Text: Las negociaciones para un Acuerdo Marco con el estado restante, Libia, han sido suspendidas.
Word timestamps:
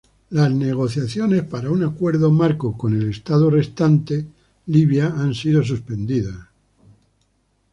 Las 0.31 0.49
negociaciones 0.51 1.43
para 1.43 1.69
un 1.69 1.83
Acuerdo 1.83 2.31
Marco 2.31 2.75
con 2.75 2.99
el 2.99 3.07
estado 3.07 3.51
restante, 3.51 4.25
Libia, 4.65 5.13
han 5.15 5.35
sido 5.35 5.61
suspendidas. 5.61 6.39